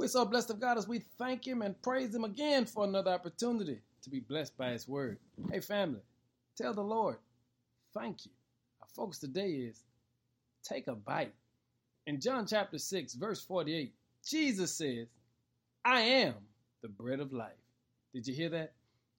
We're 0.00 0.08
so 0.08 0.24
blessed 0.24 0.48
of 0.48 0.60
God 0.60 0.78
as 0.78 0.88
we 0.88 1.00
thank 1.18 1.46
Him 1.46 1.60
and 1.60 1.80
praise 1.82 2.14
Him 2.14 2.24
again 2.24 2.64
for 2.64 2.84
another 2.84 3.10
opportunity 3.10 3.80
to 4.00 4.08
be 4.08 4.20
blessed 4.20 4.56
by 4.56 4.70
His 4.70 4.88
Word. 4.88 5.18
Hey, 5.52 5.60
family, 5.60 6.00
tell 6.56 6.72
the 6.72 6.80
Lord, 6.80 7.18
thank 7.92 8.24
you. 8.24 8.32
Our 8.80 8.88
focus 8.96 9.18
today 9.18 9.50
is 9.50 9.82
take 10.64 10.86
a 10.86 10.94
bite. 10.94 11.34
In 12.06 12.18
John 12.18 12.46
chapter 12.46 12.78
6, 12.78 13.12
verse 13.12 13.42
48, 13.42 13.92
Jesus 14.26 14.74
says, 14.74 15.08
I 15.84 16.00
am 16.00 16.34
the 16.80 16.88
bread 16.88 17.20
of 17.20 17.34
life. 17.34 17.52
Did 18.14 18.26
you 18.26 18.34
hear 18.34 18.48
that? 18.48 18.72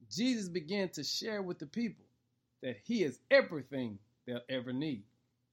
Jesus 0.09 0.49
began 0.49 0.89
to 0.89 1.03
share 1.03 1.43
with 1.43 1.59
the 1.59 1.67
people 1.67 2.05
that 2.63 2.77
He 2.83 3.03
is 3.03 3.19
everything 3.29 3.99
they'll 4.25 4.41
ever 4.49 4.73
need. 4.73 5.03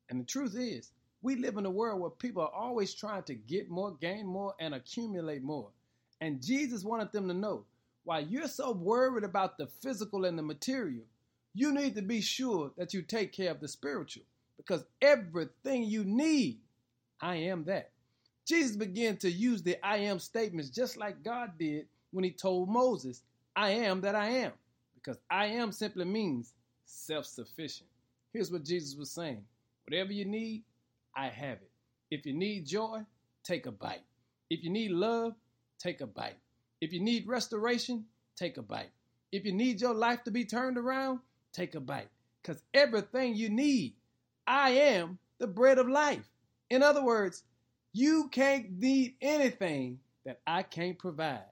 And 0.09 0.23
the 0.23 0.25
truth 0.25 0.57
is, 0.57 0.91
we 1.23 1.37
live 1.37 1.57
in 1.57 1.67
a 1.67 1.71
world 1.71 2.01
where 2.01 2.11
people 2.11 2.43
are 2.43 2.55
always 2.55 2.95
trying 2.95 3.25
to 3.25 3.35
get 3.35 3.69
more, 3.69 3.97
gain 4.01 4.27
more, 4.27 4.55
and 4.61 4.75
accumulate 4.75 5.43
more. 5.43 5.69
And 6.21 6.43
Jesus 6.43 6.85
wanted 6.85 7.13
them 7.13 7.29
to 7.29 7.35
know 7.35 7.65
while 8.05 8.25
you're 8.25 8.49
so 8.49 8.73
worried 8.73 9.25
about 9.25 9.59
the 9.59 9.67
physical 9.67 10.25
and 10.25 10.39
the 10.39 10.43
material, 10.43 11.05
you 11.55 11.73
need 11.73 11.95
to 11.97 12.03
be 12.03 12.21
sure 12.21 12.71
that 12.79 12.95
you 12.95 13.03
take 13.03 13.33
care 13.33 13.51
of 13.51 13.61
the 13.61 13.69
spiritual 13.69 14.23
because 14.57 14.85
everything 15.03 15.85
you 15.85 16.05
need, 16.05 16.59
I 17.21 17.37
am 17.37 17.65
that. 17.65 17.91
Jesus 18.47 18.77
began 18.77 19.19
to 19.19 19.31
use 19.31 19.63
the 19.63 19.77
I 19.85 19.99
am 19.99 20.19
statements 20.21 20.71
just 20.71 20.97
like 20.97 21.23
God 21.23 21.59
did 21.59 21.87
when 22.13 22.25
he 22.25 22.31
told 22.31 22.71
Moses, 22.71 23.23
I 23.55 23.71
am 23.71 24.01
that 24.03 24.15
I 24.15 24.29
am, 24.29 24.53
because 24.95 25.19
I 25.31 25.47
am 25.47 25.73
simply 25.73 26.07
means 26.07 26.55
self 26.87 27.27
sufficient. 27.27 27.91
Here's 28.33 28.51
what 28.51 28.65
Jesus 28.65 28.97
was 28.97 29.11
saying 29.11 29.45
whatever 29.87 30.13
you 30.13 30.25
need, 30.25 30.63
I 31.19 31.31
have 31.31 31.59
it. 31.59 31.71
If 32.13 32.27
you 32.27 32.33
need 32.33 32.65
joy, 32.65 33.01
take 33.43 33.67
a 33.67 33.73
bite. 33.73 34.05
If 34.51 34.63
you 34.63 34.71
need 34.71 34.93
love, 34.93 35.33
take 35.81 36.01
a 36.01 36.07
bite. 36.07 36.39
If 36.81 36.93
you 36.93 37.01
need 37.01 37.27
restoration, 37.27 38.05
take 38.37 38.57
a 38.57 38.63
bite. 38.63 38.93
If 39.33 39.45
you 39.45 39.53
need 39.53 39.81
your 39.81 39.95
life 39.95 40.23
to 40.25 40.31
be 40.31 40.45
turned 40.45 40.79
around, 40.79 41.19
take 41.53 41.75
a 41.75 41.81
bite. 41.81 42.09
Because 42.41 42.63
everything 42.73 43.35
you 43.35 43.49
need, 43.51 43.95
I 44.47 44.71
am 44.71 45.19
the 45.41 45.49
bread 45.49 45.79
of 45.79 45.89
life. 45.89 46.31
In 46.71 46.85
other 46.85 47.05
words, 47.05 47.43
you 47.93 48.29
can't 48.31 48.79
need 48.79 49.17
anything 49.21 49.99
that 50.25 50.41
I 50.47 50.63
can't 50.63 50.99
provide. 50.99 51.51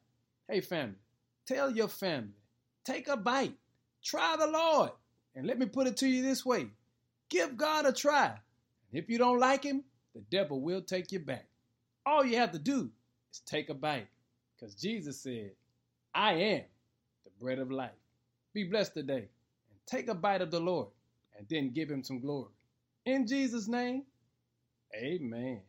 Hey, 0.48 0.60
family, 0.60 0.94
tell 1.44 1.72
your 1.72 1.88
family, 1.88 2.38
take 2.84 3.08
a 3.08 3.16
bite, 3.16 3.56
try 4.04 4.36
the 4.38 4.46
Lord. 4.46 4.90
And 5.34 5.44
let 5.44 5.58
me 5.58 5.66
put 5.66 5.88
it 5.88 5.96
to 5.98 6.06
you 6.06 6.22
this 6.22 6.46
way 6.46 6.68
give 7.28 7.56
God 7.56 7.84
a 7.84 7.92
try. 7.92 8.36
If 8.92 9.08
you 9.10 9.18
don't 9.18 9.38
like 9.40 9.64
him, 9.64 9.84
the 10.14 10.20
devil 10.30 10.60
will 10.60 10.80
take 10.82 11.12
you 11.12 11.18
back. 11.20 11.46
All 12.04 12.24
you 12.24 12.36
have 12.36 12.52
to 12.52 12.58
do 12.58 12.90
is 13.32 13.40
take 13.40 13.68
a 13.68 13.74
bite 13.74 14.08
because 14.54 14.74
Jesus 14.74 15.20
said, 15.20 15.52
I 16.14 16.32
am 16.32 16.62
the 17.24 17.30
bread 17.40 17.58
of 17.58 17.70
life. 17.70 17.90
Be 18.54 18.64
blessed 18.64 18.94
today 18.94 19.28
and 19.70 19.78
take 19.86 20.08
a 20.08 20.14
bite 20.14 20.40
of 20.40 20.50
the 20.50 20.60
Lord 20.60 20.88
and 21.36 21.46
then 21.48 21.72
give 21.72 21.90
him 21.90 22.02
some 22.02 22.20
glory. 22.20 22.50
In 23.04 23.26
Jesus' 23.26 23.68
name, 23.68 24.04
amen. 24.94 25.60